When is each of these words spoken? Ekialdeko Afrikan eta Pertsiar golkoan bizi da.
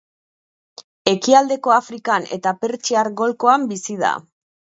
Ekialdeko 1.11 1.73
Afrikan 1.75 2.25
eta 2.39 2.55
Pertsiar 2.65 3.11
golkoan 3.23 3.69
bizi 3.75 4.01
da. 4.07 4.13